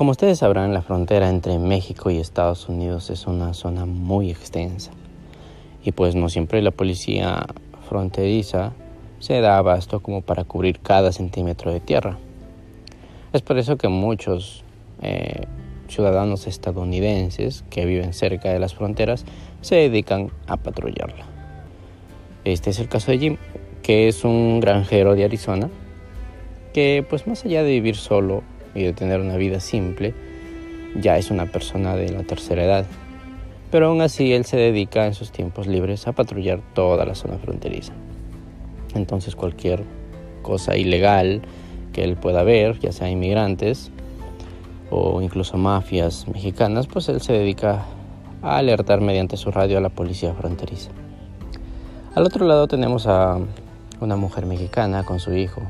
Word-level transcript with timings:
Como 0.00 0.12
ustedes 0.12 0.38
sabrán, 0.38 0.72
la 0.72 0.80
frontera 0.80 1.28
entre 1.28 1.58
México 1.58 2.08
y 2.08 2.16
Estados 2.16 2.70
Unidos 2.70 3.10
es 3.10 3.26
una 3.26 3.52
zona 3.52 3.84
muy 3.84 4.30
extensa. 4.30 4.92
Y 5.84 5.92
pues 5.92 6.14
no 6.14 6.30
siempre 6.30 6.62
la 6.62 6.70
policía 6.70 7.44
fronteriza 7.86 8.72
se 9.18 9.42
da 9.42 9.58
abasto 9.58 10.00
como 10.00 10.22
para 10.22 10.44
cubrir 10.44 10.80
cada 10.80 11.12
centímetro 11.12 11.70
de 11.70 11.80
tierra. 11.80 12.16
Es 13.34 13.42
por 13.42 13.58
eso 13.58 13.76
que 13.76 13.88
muchos 13.88 14.64
eh, 15.02 15.44
ciudadanos 15.88 16.46
estadounidenses 16.46 17.62
que 17.68 17.84
viven 17.84 18.14
cerca 18.14 18.48
de 18.48 18.58
las 18.58 18.74
fronteras 18.74 19.26
se 19.60 19.74
dedican 19.74 20.30
a 20.46 20.56
patrullarla. 20.56 21.26
Este 22.46 22.70
es 22.70 22.78
el 22.78 22.88
caso 22.88 23.10
de 23.10 23.18
Jim, 23.18 23.36
que 23.82 24.08
es 24.08 24.24
un 24.24 24.60
granjero 24.60 25.14
de 25.14 25.24
Arizona, 25.24 25.68
que 26.72 27.04
pues 27.06 27.26
más 27.26 27.44
allá 27.44 27.62
de 27.62 27.68
vivir 27.72 27.96
solo 27.96 28.42
y 28.74 28.82
de 28.82 28.92
tener 28.92 29.20
una 29.20 29.36
vida 29.36 29.60
simple, 29.60 30.14
ya 31.00 31.18
es 31.18 31.30
una 31.30 31.46
persona 31.46 31.94
de 31.96 32.10
la 32.10 32.22
tercera 32.22 32.64
edad. 32.64 32.86
Pero 33.70 33.88
aún 33.88 34.02
así 34.02 34.32
él 34.32 34.44
se 34.44 34.56
dedica 34.56 35.06
en 35.06 35.14
sus 35.14 35.30
tiempos 35.30 35.66
libres 35.66 36.06
a 36.08 36.12
patrullar 36.12 36.60
toda 36.74 37.04
la 37.04 37.14
zona 37.14 37.38
fronteriza. 37.38 37.92
Entonces 38.94 39.36
cualquier 39.36 39.84
cosa 40.42 40.76
ilegal 40.76 41.42
que 41.92 42.02
él 42.02 42.16
pueda 42.16 42.42
ver, 42.42 42.78
ya 42.80 42.92
sea 42.92 43.10
inmigrantes 43.10 43.90
o 44.90 45.22
incluso 45.22 45.56
mafias 45.56 46.26
mexicanas, 46.26 46.86
pues 46.88 47.08
él 47.08 47.20
se 47.20 47.32
dedica 47.32 47.84
a 48.42 48.56
alertar 48.56 49.00
mediante 49.00 49.36
su 49.36 49.50
radio 49.50 49.78
a 49.78 49.80
la 49.80 49.90
policía 49.90 50.34
fronteriza. 50.34 50.90
Al 52.14 52.24
otro 52.24 52.46
lado 52.46 52.66
tenemos 52.66 53.06
a 53.06 53.38
una 54.00 54.16
mujer 54.16 54.46
mexicana 54.46 55.04
con 55.04 55.20
su 55.20 55.32
hijo 55.34 55.62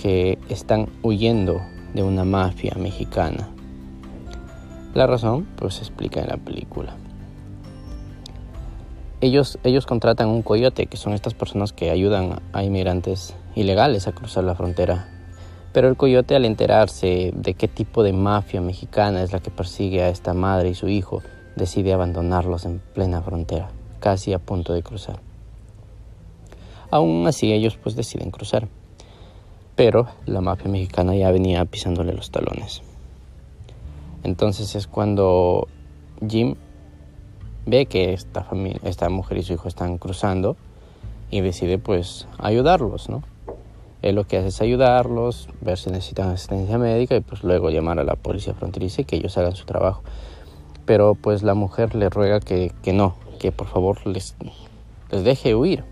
que 0.00 0.38
están 0.48 0.88
huyendo 1.02 1.60
de 1.92 2.02
una 2.02 2.24
mafia 2.24 2.74
mexicana. 2.78 3.50
La 4.94 5.06
razón 5.06 5.46
pues 5.56 5.74
se 5.74 5.82
explica 5.82 6.20
en 6.20 6.28
la 6.28 6.38
película. 6.38 6.96
Ellos, 9.20 9.58
ellos 9.62 9.84
contratan 9.84 10.28
un 10.28 10.40
coyote, 10.40 10.86
que 10.86 10.96
son 10.96 11.12
estas 11.12 11.34
personas 11.34 11.74
que 11.74 11.90
ayudan 11.90 12.40
a 12.54 12.64
inmigrantes 12.64 13.34
ilegales 13.54 14.08
a 14.08 14.12
cruzar 14.12 14.44
la 14.44 14.54
frontera. 14.54 15.08
Pero 15.74 15.88
el 15.88 15.98
coyote 15.98 16.34
al 16.34 16.46
enterarse 16.46 17.32
de 17.34 17.52
qué 17.52 17.68
tipo 17.68 18.02
de 18.02 18.14
mafia 18.14 18.62
mexicana 18.62 19.22
es 19.22 19.32
la 19.32 19.40
que 19.40 19.50
persigue 19.50 20.02
a 20.02 20.08
esta 20.08 20.32
madre 20.32 20.70
y 20.70 20.74
su 20.74 20.88
hijo, 20.88 21.22
decide 21.56 21.92
abandonarlos 21.92 22.64
en 22.64 22.78
plena 22.94 23.20
frontera, 23.20 23.68
casi 24.00 24.32
a 24.32 24.38
punto 24.38 24.72
de 24.72 24.82
cruzar. 24.82 25.20
Aún 26.90 27.26
así 27.26 27.52
ellos 27.52 27.76
pues 27.76 27.94
deciden 27.96 28.30
cruzar. 28.30 28.66
Pero 29.80 30.08
la 30.26 30.42
mafia 30.42 30.70
mexicana 30.70 31.14
ya 31.14 31.30
venía 31.30 31.64
pisándole 31.64 32.12
los 32.12 32.30
talones. 32.30 32.82
Entonces 34.24 34.74
es 34.74 34.86
cuando 34.86 35.68
Jim 36.28 36.56
ve 37.64 37.86
que 37.86 38.12
esta, 38.12 38.46
mujer 39.08 39.38
y 39.38 39.42
su 39.42 39.54
hijo 39.54 39.68
están 39.68 39.96
cruzando 39.96 40.58
y 41.30 41.40
decide 41.40 41.78
pues 41.78 42.28
ayudarlos, 42.36 43.08
¿no? 43.08 43.22
Él 44.02 44.16
lo 44.16 44.24
que 44.24 44.36
hace 44.36 44.48
es 44.48 44.60
ayudarlos, 44.60 45.48
ver 45.62 45.78
si 45.78 45.88
necesitan 45.88 46.28
asistencia 46.28 46.76
médica 46.76 47.16
y 47.16 47.20
pues 47.22 47.42
luego 47.42 47.70
llamar 47.70 47.98
a 48.00 48.04
la 48.04 48.16
policía 48.16 48.52
fronteriza 48.52 49.00
y 49.00 49.04
que 49.06 49.16
ellos 49.16 49.38
hagan 49.38 49.56
su 49.56 49.64
trabajo. 49.64 50.02
Pero 50.84 51.14
pues 51.14 51.42
la 51.42 51.54
mujer 51.54 51.94
le 51.94 52.10
ruega 52.10 52.40
que, 52.40 52.70
no, 52.92 53.14
que 53.38 53.50
por 53.50 53.66
favor 53.66 54.06
les 54.06 54.36
deje 55.10 55.54
huir, 55.54 55.84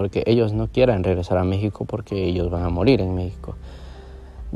porque 0.00 0.22
ellos 0.24 0.54
no 0.54 0.66
quieran 0.66 1.04
regresar 1.04 1.36
a 1.36 1.44
México 1.44 1.84
porque 1.84 2.24
ellos 2.24 2.50
van 2.50 2.62
a 2.62 2.70
morir 2.70 3.02
en 3.02 3.14
México. 3.14 3.56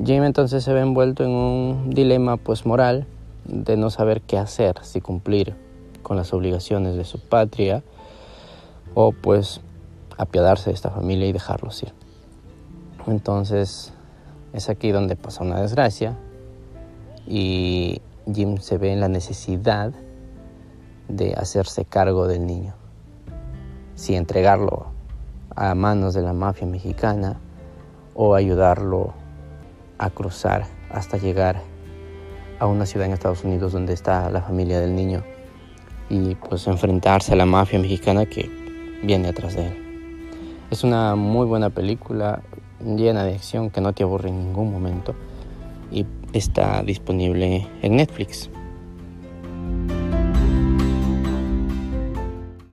Jim 0.02 0.24
entonces 0.24 0.64
se 0.64 0.72
ve 0.72 0.80
envuelto 0.80 1.22
en 1.22 1.32
un 1.32 1.90
dilema 1.90 2.38
pues 2.38 2.64
moral 2.64 3.06
de 3.44 3.76
no 3.76 3.90
saber 3.90 4.22
qué 4.22 4.38
hacer, 4.38 4.76
si 4.80 5.02
cumplir 5.02 5.54
con 6.02 6.16
las 6.16 6.32
obligaciones 6.32 6.96
de 6.96 7.04
su 7.04 7.20
patria 7.20 7.82
o 8.94 9.12
pues 9.12 9.60
apiadarse 10.16 10.70
de 10.70 10.74
esta 10.76 10.88
familia 10.88 11.28
y 11.28 11.32
dejarlos 11.32 11.82
ir. 11.82 11.92
Entonces 13.06 13.92
es 14.54 14.70
aquí 14.70 14.92
donde 14.92 15.14
pasa 15.14 15.44
una 15.44 15.60
desgracia 15.60 16.16
y 17.26 18.00
Jim 18.32 18.56
se 18.56 18.78
ve 18.78 18.94
en 18.94 19.00
la 19.00 19.08
necesidad 19.08 19.92
de 21.08 21.34
hacerse 21.34 21.84
cargo 21.84 22.28
del 22.28 22.46
niño. 22.46 22.72
Si 23.94 24.16
entregarlo 24.16 24.93
a 25.56 25.74
manos 25.74 26.14
de 26.14 26.22
la 26.22 26.32
mafia 26.32 26.66
mexicana 26.66 27.38
o 28.14 28.34
ayudarlo 28.34 29.12
a 29.98 30.10
cruzar 30.10 30.66
hasta 30.90 31.16
llegar 31.16 31.60
a 32.58 32.66
una 32.66 32.86
ciudad 32.86 33.06
en 33.06 33.12
Estados 33.12 33.44
Unidos 33.44 33.72
donde 33.72 33.92
está 33.92 34.30
la 34.30 34.40
familia 34.40 34.80
del 34.80 34.94
niño 34.94 35.22
y 36.08 36.34
pues 36.34 36.66
enfrentarse 36.66 37.32
a 37.32 37.36
la 37.36 37.46
mafia 37.46 37.78
mexicana 37.78 38.26
que 38.26 38.50
viene 39.02 39.28
atrás 39.28 39.54
de 39.54 39.68
él. 39.68 39.84
Es 40.70 40.84
una 40.84 41.14
muy 41.14 41.46
buena 41.46 41.70
película 41.70 42.42
llena 42.84 43.24
de 43.24 43.34
acción 43.34 43.70
que 43.70 43.80
no 43.80 43.92
te 43.92 44.02
aburre 44.02 44.28
en 44.28 44.38
ningún 44.38 44.72
momento 44.72 45.14
y 45.90 46.06
está 46.32 46.82
disponible 46.82 47.66
en 47.82 47.96
Netflix. 47.96 48.50